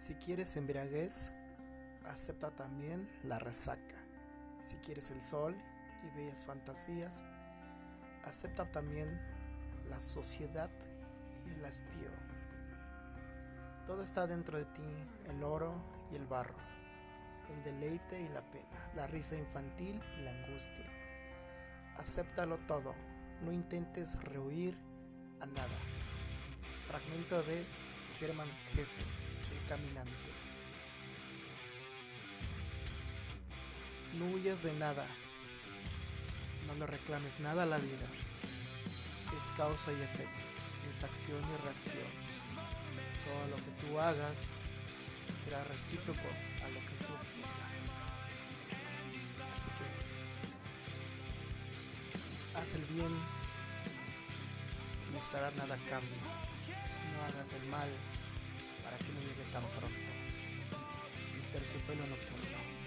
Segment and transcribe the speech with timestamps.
[0.00, 1.30] Si quieres embriaguez,
[2.06, 3.98] acepta también la resaca.
[4.62, 5.54] Si quieres el sol
[6.02, 7.22] y bellas fantasías,
[8.24, 9.20] acepta también
[9.90, 10.70] la sociedad
[11.46, 12.08] y el hastío.
[13.86, 15.74] Todo está dentro de ti, el oro
[16.10, 16.56] y el barro,
[17.54, 20.86] el deleite y la pena, la risa infantil y la angustia.
[21.98, 22.94] Acéptalo todo,
[23.42, 24.78] no intentes rehuir
[25.40, 25.78] a nada.
[26.86, 27.66] Fragmento de
[28.18, 29.04] Germán Hesse,
[29.50, 30.12] El Caminante.
[34.14, 35.06] No huyas de nada,
[36.66, 38.08] no le reclames nada a la vida.
[39.36, 40.40] Es causa y efecto,
[40.90, 42.40] es acción y reacción
[43.30, 44.58] todo lo que tú hagas
[45.42, 46.28] será recíproco
[46.64, 47.98] a lo que tú obtengas.
[49.54, 49.86] Así que
[52.58, 53.12] haz el bien
[55.02, 56.18] sin esperar nada a cambio.
[57.12, 57.88] No hagas el mal
[58.90, 60.10] para que no llegue tan pronto.
[61.38, 62.79] El terciopelo nocturno.